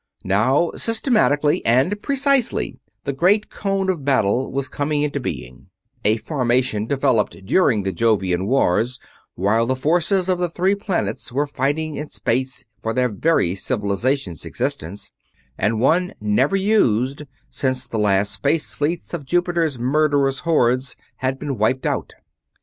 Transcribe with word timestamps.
Now, 0.25 0.71
systematically 0.75 1.63
and 1.63 2.01
precisely, 2.01 2.79
the 3.03 3.13
great 3.13 3.51
Cone 3.51 3.87
of 3.87 4.03
Battle 4.03 4.51
was 4.51 4.67
coming 4.67 5.03
into 5.03 5.19
being; 5.19 5.67
a 6.03 6.17
formation 6.17 6.87
developed 6.87 7.45
during 7.45 7.83
the 7.83 7.91
Jovian 7.91 8.47
Wars 8.47 8.99
while 9.35 9.67
the 9.67 9.75
forces 9.75 10.27
of 10.27 10.39
the 10.39 10.49
Three 10.49 10.73
Planets 10.73 11.31
were 11.31 11.45
fighting 11.45 11.97
in 11.97 12.09
space 12.09 12.65
for 12.81 12.95
their 12.95 13.09
very 13.09 13.53
civilizations' 13.53 14.43
existence, 14.43 15.11
and 15.55 15.79
one 15.79 16.15
never 16.19 16.55
used 16.55 17.25
since 17.47 17.85
the 17.85 17.99
last 17.99 18.31
space 18.31 18.73
fleets 18.73 19.13
of 19.13 19.23
Jupiter's 19.23 19.77
murderous 19.77 20.39
hordes 20.39 20.95
had 21.17 21.37
been 21.37 21.59
wiped 21.59 21.85
out. 21.85 22.13